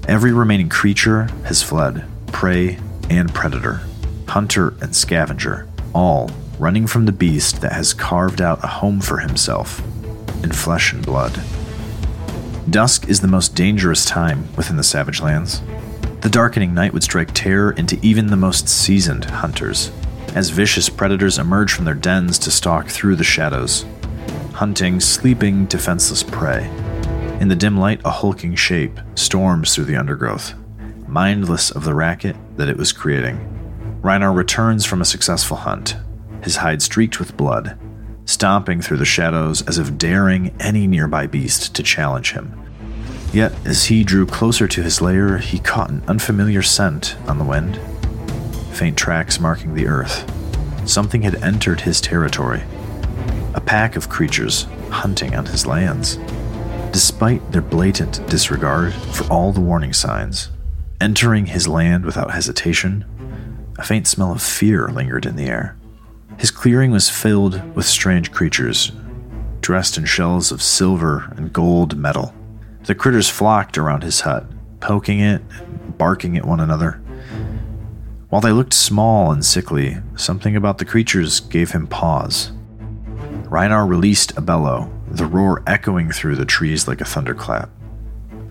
Every 0.07 0.33
remaining 0.33 0.69
creature 0.69 1.25
has 1.45 1.61
fled, 1.61 2.05
prey 2.27 2.79
and 3.07 3.31
predator, 3.33 3.81
hunter 4.27 4.73
and 4.81 4.95
scavenger, 4.95 5.67
all 5.93 6.31
running 6.61 6.85
from 6.85 7.07
the 7.07 7.11
beast 7.11 7.59
that 7.61 7.71
has 7.71 7.91
carved 7.91 8.39
out 8.39 8.63
a 8.63 8.67
home 8.67 9.01
for 9.01 9.17
himself 9.17 9.79
in 10.43 10.51
flesh 10.51 10.93
and 10.93 11.03
blood. 11.03 11.41
Dusk 12.69 13.09
is 13.09 13.19
the 13.19 13.27
most 13.27 13.55
dangerous 13.55 14.05
time 14.05 14.47
within 14.55 14.77
the 14.77 14.83
Savage 14.83 15.21
Lands. 15.21 15.63
The 16.21 16.29
darkening 16.29 16.75
night 16.75 16.93
would 16.93 17.01
strike 17.01 17.31
terror 17.33 17.71
into 17.71 17.97
even 18.03 18.27
the 18.27 18.37
most 18.37 18.69
seasoned 18.69 19.25
hunters, 19.25 19.91
as 20.35 20.51
vicious 20.51 20.87
predators 20.87 21.39
emerge 21.39 21.73
from 21.73 21.85
their 21.85 21.95
dens 21.95 22.37
to 22.37 22.51
stalk 22.51 22.89
through 22.89 23.15
the 23.15 23.23
shadows, 23.23 23.83
hunting 24.53 24.99
sleeping, 24.99 25.65
defenseless 25.65 26.21
prey. 26.21 26.67
In 27.39 27.47
the 27.47 27.55
dim 27.55 27.79
light, 27.79 28.01
a 28.05 28.11
hulking 28.11 28.53
shape 28.53 28.99
storms 29.15 29.73
through 29.73 29.85
the 29.85 29.97
undergrowth, 29.97 30.53
mindless 31.07 31.71
of 31.71 31.85
the 31.85 31.95
racket 31.95 32.35
that 32.57 32.69
it 32.69 32.77
was 32.77 32.93
creating. 32.93 33.39
Rhinar 34.03 34.35
returns 34.35 34.85
from 34.85 35.01
a 35.01 35.05
successful 35.05 35.57
hunt, 35.57 35.95
his 36.41 36.57
hide 36.57 36.81
streaked 36.81 37.19
with 37.19 37.37
blood, 37.37 37.77
stomping 38.25 38.81
through 38.81 38.97
the 38.97 39.05
shadows 39.05 39.61
as 39.67 39.77
if 39.77 39.97
daring 39.97 40.55
any 40.59 40.87
nearby 40.87 41.27
beast 41.27 41.75
to 41.75 41.83
challenge 41.83 42.31
him. 42.33 42.57
Yet, 43.33 43.53
as 43.65 43.85
he 43.85 44.03
drew 44.03 44.25
closer 44.25 44.67
to 44.67 44.83
his 44.83 45.01
lair, 45.01 45.37
he 45.37 45.59
caught 45.59 45.89
an 45.89 46.03
unfamiliar 46.07 46.61
scent 46.61 47.15
on 47.27 47.37
the 47.37 47.45
wind. 47.45 47.79
Faint 48.73 48.97
tracks 48.97 49.39
marking 49.39 49.73
the 49.73 49.87
earth. 49.87 50.29
Something 50.89 51.21
had 51.21 51.35
entered 51.35 51.81
his 51.81 52.01
territory. 52.01 52.63
A 53.53 53.61
pack 53.61 53.95
of 53.95 54.09
creatures 54.09 54.67
hunting 54.89 55.35
on 55.35 55.45
his 55.45 55.65
lands. 55.65 56.17
Despite 56.91 57.51
their 57.51 57.61
blatant 57.61 58.27
disregard 58.29 58.93
for 58.93 59.25
all 59.31 59.53
the 59.53 59.61
warning 59.61 59.93
signs, 59.93 60.49
entering 60.99 61.45
his 61.45 61.67
land 61.67 62.05
without 62.05 62.31
hesitation, 62.31 63.05
a 63.77 63.83
faint 63.83 64.07
smell 64.07 64.33
of 64.33 64.41
fear 64.41 64.89
lingered 64.89 65.25
in 65.25 65.37
the 65.37 65.47
air. 65.47 65.77
His 66.41 66.49
clearing 66.49 66.89
was 66.89 67.07
filled 67.07 67.75
with 67.75 67.85
strange 67.85 68.31
creatures, 68.31 68.91
dressed 69.61 69.95
in 69.95 70.05
shells 70.05 70.51
of 70.51 70.59
silver 70.59 71.31
and 71.37 71.53
gold 71.53 71.95
metal. 71.95 72.33
The 72.85 72.95
critters 72.95 73.29
flocked 73.29 73.77
around 73.77 74.01
his 74.01 74.21
hut, 74.21 74.47
poking 74.79 75.19
it 75.19 75.43
and 75.59 75.95
barking 75.99 76.35
at 76.35 76.45
one 76.47 76.59
another. 76.59 76.93
While 78.29 78.41
they 78.41 78.51
looked 78.51 78.73
small 78.73 79.31
and 79.31 79.45
sickly, 79.45 79.97
something 80.15 80.55
about 80.55 80.79
the 80.79 80.83
creatures 80.83 81.41
gave 81.41 81.73
him 81.73 81.85
pause. 81.85 82.51
Rhinar 83.43 83.87
released 83.87 84.35
a 84.35 84.41
bellow, 84.41 84.91
the 85.11 85.27
roar 85.27 85.61
echoing 85.67 86.09
through 86.09 86.37
the 86.37 86.45
trees 86.45 86.87
like 86.87 87.01
a 87.01 87.05
thunderclap. 87.05 87.69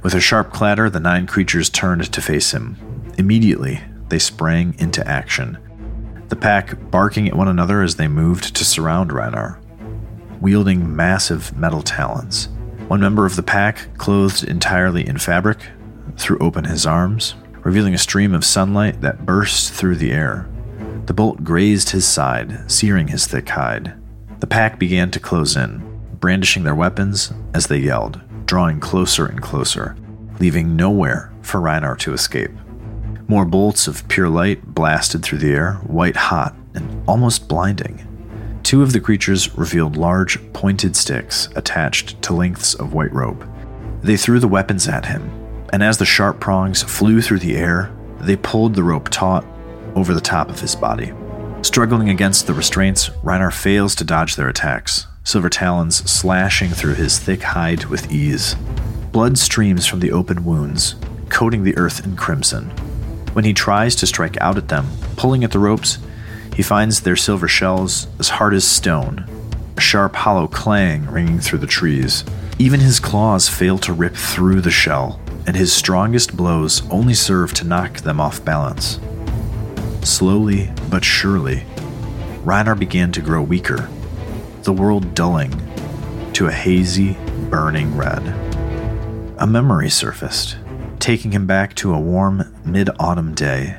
With 0.04 0.14
a 0.14 0.20
sharp 0.20 0.52
clatter, 0.52 0.90
the 0.90 1.00
nine 1.00 1.26
creatures 1.26 1.68
turned 1.68 2.12
to 2.12 2.22
face 2.22 2.52
him. 2.52 2.76
Immediately, 3.18 3.80
they 4.10 4.20
sprang 4.20 4.76
into 4.78 5.04
action, 5.08 5.58
the 6.30 6.36
pack 6.36 6.90
barking 6.90 7.28
at 7.28 7.36
one 7.36 7.48
another 7.48 7.82
as 7.82 7.96
they 7.96 8.06
moved 8.06 8.54
to 8.54 8.64
surround 8.64 9.10
Rhinar, 9.10 9.58
wielding 10.40 10.94
massive 10.94 11.56
metal 11.56 11.82
talons. 11.82 12.48
One 12.86 13.00
member 13.00 13.26
of 13.26 13.34
the 13.36 13.42
pack, 13.42 13.98
clothed 13.98 14.44
entirely 14.44 15.06
in 15.06 15.18
fabric, 15.18 15.58
threw 16.16 16.38
open 16.38 16.64
his 16.64 16.86
arms, 16.86 17.34
revealing 17.62 17.94
a 17.94 17.98
stream 17.98 18.32
of 18.32 18.44
sunlight 18.44 19.00
that 19.00 19.26
burst 19.26 19.72
through 19.72 19.96
the 19.96 20.12
air. 20.12 20.48
The 21.06 21.14
bolt 21.14 21.42
grazed 21.42 21.90
his 21.90 22.06
side, 22.06 22.70
searing 22.70 23.08
his 23.08 23.26
thick 23.26 23.48
hide. 23.48 23.94
The 24.38 24.46
pack 24.46 24.78
began 24.78 25.10
to 25.10 25.20
close 25.20 25.56
in, 25.56 25.82
brandishing 26.20 26.62
their 26.62 26.76
weapons 26.76 27.32
as 27.54 27.66
they 27.66 27.78
yelled, 27.78 28.20
drawing 28.46 28.78
closer 28.78 29.26
and 29.26 29.42
closer, 29.42 29.96
leaving 30.38 30.76
nowhere 30.76 31.32
for 31.42 31.60
Rhinar 31.60 31.98
to 31.98 32.12
escape. 32.12 32.52
More 33.30 33.44
bolts 33.44 33.86
of 33.86 34.08
pure 34.08 34.28
light 34.28 34.74
blasted 34.74 35.22
through 35.22 35.38
the 35.38 35.52
air, 35.52 35.74
white 35.86 36.16
hot 36.16 36.56
and 36.74 37.08
almost 37.08 37.46
blinding. 37.46 38.04
Two 38.64 38.82
of 38.82 38.92
the 38.92 38.98
creatures 38.98 39.56
revealed 39.56 39.96
large, 39.96 40.52
pointed 40.52 40.96
sticks 40.96 41.48
attached 41.54 42.20
to 42.22 42.34
lengths 42.34 42.74
of 42.74 42.92
white 42.92 43.12
rope. 43.12 43.44
They 44.02 44.16
threw 44.16 44.40
the 44.40 44.48
weapons 44.48 44.88
at 44.88 45.06
him, 45.06 45.30
and 45.72 45.80
as 45.80 45.98
the 45.98 46.04
sharp 46.04 46.40
prongs 46.40 46.82
flew 46.82 47.22
through 47.22 47.38
the 47.38 47.56
air, 47.56 47.96
they 48.20 48.34
pulled 48.34 48.74
the 48.74 48.82
rope 48.82 49.08
taut 49.10 49.46
over 49.94 50.12
the 50.12 50.20
top 50.20 50.48
of 50.48 50.58
his 50.58 50.74
body. 50.74 51.12
Struggling 51.62 52.08
against 52.08 52.48
the 52.48 52.54
restraints, 52.54 53.10
Rhinar 53.22 53.52
fails 53.52 53.94
to 53.94 54.04
dodge 54.04 54.34
their 54.34 54.48
attacks, 54.48 55.06
silver 55.22 55.48
talons 55.48 55.98
slashing 56.10 56.70
through 56.70 56.94
his 56.94 57.20
thick 57.20 57.42
hide 57.42 57.84
with 57.84 58.10
ease. 58.10 58.56
Blood 59.12 59.38
streams 59.38 59.86
from 59.86 60.00
the 60.00 60.10
open 60.10 60.44
wounds, 60.44 60.96
coating 61.28 61.62
the 61.62 61.76
earth 61.76 62.04
in 62.04 62.16
crimson. 62.16 62.72
When 63.32 63.44
he 63.44 63.52
tries 63.52 63.94
to 63.96 64.06
strike 64.06 64.40
out 64.40 64.56
at 64.56 64.68
them, 64.68 64.88
pulling 65.16 65.44
at 65.44 65.52
the 65.52 65.58
ropes, 65.58 65.98
he 66.54 66.62
finds 66.62 67.00
their 67.00 67.16
silver 67.16 67.48
shells 67.48 68.06
as 68.18 68.28
hard 68.28 68.54
as 68.54 68.66
stone, 68.66 69.24
a 69.76 69.80
sharp, 69.80 70.14
hollow 70.16 70.46
clang 70.48 71.06
ringing 71.06 71.38
through 71.38 71.60
the 71.60 71.66
trees. 71.66 72.24
Even 72.58 72.80
his 72.80 73.00
claws 73.00 73.48
fail 73.48 73.78
to 73.78 73.92
rip 73.92 74.14
through 74.14 74.60
the 74.60 74.70
shell, 74.70 75.20
and 75.46 75.56
his 75.56 75.72
strongest 75.72 76.36
blows 76.36 76.82
only 76.90 77.14
serve 77.14 77.54
to 77.54 77.64
knock 77.64 77.98
them 77.98 78.20
off 78.20 78.44
balance. 78.44 79.00
Slowly 80.02 80.70
but 80.90 81.04
surely, 81.04 81.64
Rhinar 82.44 82.78
began 82.78 83.12
to 83.12 83.20
grow 83.20 83.42
weaker, 83.42 83.88
the 84.62 84.72
world 84.72 85.14
dulling 85.14 85.52
to 86.34 86.46
a 86.48 86.52
hazy, 86.52 87.16
burning 87.48 87.96
red. 87.96 88.22
a 89.40 89.46
memory 89.46 89.88
surfaced, 89.88 90.56
taking 91.00 91.32
him 91.32 91.46
back 91.46 91.74
to 91.74 91.94
a 91.94 92.00
warm 92.00 92.54
mid 92.64 92.90
autumn 92.98 93.34
day, 93.34 93.76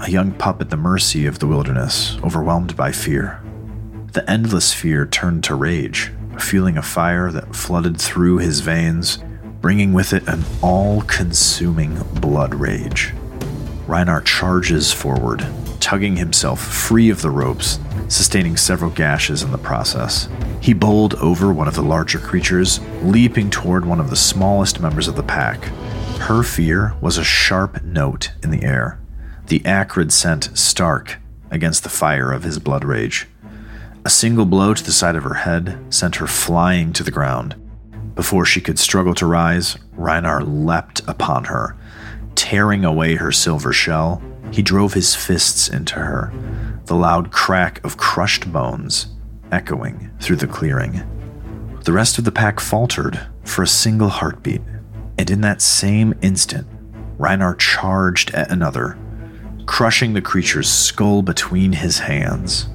a 0.00 0.10
young 0.10 0.32
pup 0.32 0.60
at 0.60 0.70
the 0.70 0.76
mercy 0.76 1.26
of 1.26 1.38
the 1.38 1.46
wilderness, 1.46 2.16
overwhelmed 2.24 2.74
by 2.76 2.90
fear. 2.90 3.42
The 4.12 4.28
endless 4.28 4.72
fear 4.72 5.06
turned 5.06 5.44
to 5.44 5.54
rage, 5.54 6.10
a 6.34 6.40
feeling 6.40 6.78
of 6.78 6.86
fire 6.86 7.30
that 7.30 7.54
flooded 7.54 8.00
through 8.00 8.38
his 8.38 8.60
veins, 8.60 9.18
bringing 9.60 9.92
with 9.92 10.12
it 10.12 10.26
an 10.26 10.42
all 10.62 11.02
consuming 11.02 12.02
blood 12.14 12.54
rage. 12.54 13.12
Rhinar 13.86 14.24
charges 14.24 14.92
forward, 14.92 15.46
tugging 15.80 16.16
himself 16.16 16.60
free 16.60 17.10
of 17.10 17.20
the 17.20 17.30
ropes, 17.30 17.78
sustaining 18.08 18.56
several 18.56 18.90
gashes 18.90 19.42
in 19.42 19.50
the 19.50 19.58
process. 19.58 20.28
He 20.60 20.72
bowled 20.72 21.14
over 21.16 21.52
one 21.52 21.68
of 21.68 21.74
the 21.74 21.82
larger 21.82 22.18
creatures, 22.18 22.80
leaping 23.02 23.50
toward 23.50 23.84
one 23.84 24.00
of 24.00 24.08
the 24.08 24.16
smallest 24.16 24.80
members 24.80 25.08
of 25.08 25.16
the 25.16 25.22
pack. 25.22 25.68
Her 26.20 26.42
fear 26.42 26.94
was 27.00 27.18
a 27.18 27.24
sharp 27.24 27.82
note 27.82 28.32
in 28.42 28.50
the 28.50 28.64
air, 28.64 28.98
the 29.46 29.64
acrid 29.66 30.12
scent 30.12 30.50
stark 30.56 31.18
against 31.50 31.82
the 31.82 31.88
fire 31.88 32.32
of 32.32 32.42
his 32.42 32.58
blood 32.58 32.84
rage. 32.84 33.28
A 34.04 34.10
single 34.10 34.46
blow 34.46 34.74
to 34.74 34.82
the 34.82 34.92
side 34.92 35.16
of 35.16 35.22
her 35.24 35.34
head 35.34 35.78
sent 35.90 36.16
her 36.16 36.26
flying 36.26 36.92
to 36.94 37.02
the 37.02 37.10
ground. 37.10 37.54
Before 38.14 38.44
she 38.44 38.60
could 38.60 38.78
struggle 38.78 39.14
to 39.14 39.26
rise, 39.26 39.76
Rhinar 39.96 40.42
leapt 40.44 41.00
upon 41.06 41.44
her. 41.44 41.76
Tearing 42.34 42.84
away 42.84 43.16
her 43.16 43.32
silver 43.32 43.72
shell, 43.72 44.22
he 44.50 44.62
drove 44.62 44.94
his 44.94 45.14
fists 45.14 45.68
into 45.68 45.94
her, 45.94 46.32
the 46.86 46.94
loud 46.94 47.32
crack 47.32 47.84
of 47.84 47.96
crushed 47.96 48.52
bones 48.52 49.08
echoing 49.52 50.10
through 50.20 50.36
the 50.36 50.46
clearing. 50.46 51.02
The 51.84 51.92
rest 51.92 52.18
of 52.18 52.24
the 52.24 52.32
pack 52.32 52.60
faltered 52.60 53.20
for 53.44 53.62
a 53.62 53.66
single 53.66 54.08
heartbeat, 54.08 54.62
and 55.18 55.30
in 55.30 55.40
that 55.42 55.62
same 55.62 56.14
instant, 56.22 56.66
Rhinar 57.18 57.58
charged 57.58 58.34
at 58.34 58.50
another, 58.50 58.98
crushing 59.66 60.14
the 60.14 60.20
creature's 60.20 60.68
skull 60.68 61.22
between 61.22 61.72
his 61.72 62.00
hands. 62.00 62.68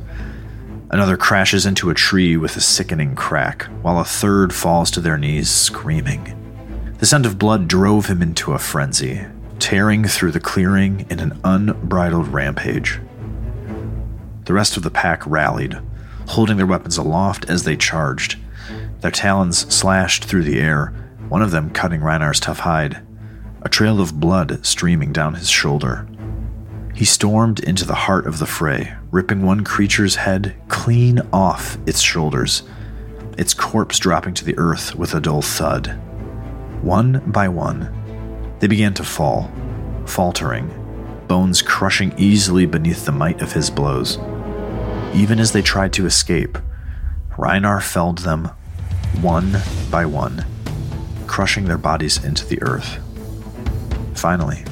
Another 0.90 1.18
crashes 1.18 1.66
into 1.66 1.90
a 1.90 1.94
tree 1.94 2.36
with 2.36 2.56
a 2.56 2.62
sickening 2.62 3.16
crack, 3.16 3.64
while 3.82 4.00
a 4.00 4.06
third 4.06 4.54
falls 4.54 4.90
to 4.92 5.02
their 5.02 5.18
knees 5.18 5.50
screaming. 5.50 6.36
The 6.98 7.06
scent 7.06 7.26
of 7.26 7.38
blood 7.38 7.68
drove 7.68 8.08
him 8.08 8.22
into 8.22 8.54
a 8.54 8.60
frenzy, 8.60 9.26
tearing 9.60 10.06
through 10.06 10.32
the 10.32 10.40
clearing 10.40 11.06
in 11.10 11.20
an 11.20 11.40
unbridled 11.44 12.30
rampage. 12.30 13.00
The 14.46 14.54
rest 14.54 14.78
of 14.78 14.84
the 14.84 14.90
pack 14.90 15.26
rallied, 15.28 15.80
holding 16.30 16.58
their 16.58 16.66
weapons 16.66 16.98
aloft 16.98 17.48
as 17.50 17.64
they 17.64 17.78
charged. 17.78 18.38
Their 19.02 19.12
talons 19.12 19.72
slashed 19.74 20.26
through 20.26 20.44
the 20.44 20.60
air, 20.60 20.94
one 21.30 21.42
of 21.42 21.52
them 21.52 21.70
cutting 21.70 22.02
Rhinar's 22.02 22.40
tough 22.40 22.60
hide, 22.60 23.06
a 23.62 23.70
trail 23.70 24.02
of 24.02 24.20
blood 24.20 24.66
streaming 24.66 25.14
down 25.14 25.36
his 25.36 25.50
shoulder. 25.50 26.08
He 26.96 27.06
stormed 27.06 27.60
into 27.62 27.86
the 27.86 27.96
heart 27.96 28.26
of 28.28 28.40
the 28.40 28.46
fray, 28.46 28.94
ripping 29.12 29.44
one 29.44 29.64
creature's 29.64 30.16
head 30.16 30.56
clean 30.68 31.22
off 31.32 31.78
its 31.86 32.02
shoulders, 32.02 32.64
its 33.38 33.54
corpse 33.54 34.00
dropping 34.00 34.34
to 34.34 34.46
the 34.46 34.58
earth 34.58 34.96
with 34.96 35.14
a 35.14 35.22
dull 35.22 35.42
thud. 35.42 35.98
One 36.82 37.22
by 37.28 37.48
one, 37.48 37.94
they 38.60 38.68
began 38.68 38.94
to 38.96 39.04
fall, 39.04 39.52
faltering, 40.06 40.68
bones 41.28 41.62
crushing 41.62 42.14
easily 42.18 42.66
beneath 42.66 43.06
the 43.06 43.12
might 43.12 43.42
of 43.42 43.54
his 43.54 43.70
blows. 43.70 44.18
Even 45.14 45.40
as 45.40 45.52
they 45.52 45.62
tried 45.62 45.94
to 45.94 46.06
escape, 46.06 46.58
Rhinar 47.38 47.82
felled 47.82 48.20
them 48.20 48.50
one 49.22 49.58
by 49.90 50.06
one, 50.06 50.46
crushing 51.30 51.66
their 51.66 51.78
bodies 51.78 52.22
into 52.24 52.44
the 52.48 52.62
earth. 52.64 52.98
Finally, 54.16 54.66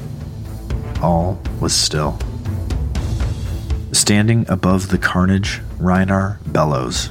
all 1.00 1.40
was 1.60 1.72
still. 1.72 2.18
Standing 3.92 4.44
above 4.48 4.88
the 4.88 4.98
carnage, 4.98 5.60
Rhinar 5.78 6.38
bellows, 6.52 7.10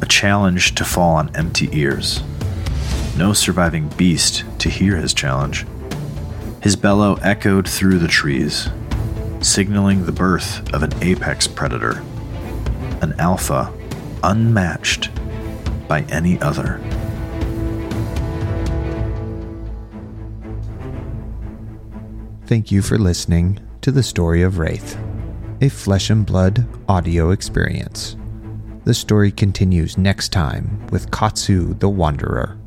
a 0.00 0.06
challenge 0.06 0.76
to 0.76 0.84
fall 0.84 1.16
on 1.16 1.34
empty 1.34 1.68
ears. 1.72 2.22
No 3.18 3.32
surviving 3.32 3.88
beast 3.88 4.44
to 4.60 4.70
hear 4.70 4.96
his 4.96 5.12
challenge. 5.12 5.66
His 6.62 6.76
bellow 6.76 7.16
echoed 7.16 7.68
through 7.68 7.98
the 7.98 8.08
trees, 8.08 8.68
signaling 9.40 10.06
the 10.06 10.12
birth 10.12 10.72
of 10.72 10.84
an 10.84 10.92
apex 11.02 11.48
predator, 11.48 12.02
an 13.02 13.14
alpha 13.18 13.72
unmatched 14.22 15.10
by 15.88 16.02
any 16.02 16.40
other. 16.40 16.80
Thank 22.46 22.70
you 22.70 22.82
for 22.82 22.98
listening 22.98 23.58
to 23.80 23.90
the 23.90 24.02
story 24.02 24.42
of 24.42 24.54
Rathe, 24.54 24.98
a 25.62 25.70
flesh 25.70 26.10
and 26.10 26.26
blood 26.26 26.66
audio 26.90 27.30
experience. 27.30 28.16
The 28.84 28.92
story 28.92 29.32
continues 29.32 29.96
next 29.96 30.28
time 30.28 30.86
with 30.88 31.10
Katsu 31.10 31.72
the 31.72 31.88
Wanderer. 31.88 32.58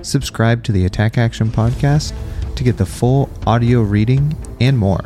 Subscribe 0.00 0.64
to 0.64 0.72
the 0.72 0.86
Attack 0.86 1.18
Action 1.18 1.50
Podcast 1.50 2.14
to 2.56 2.64
get 2.64 2.78
the 2.78 2.86
full 2.86 3.28
audio 3.46 3.82
reading 3.82 4.34
and 4.58 4.78
more. 4.78 5.04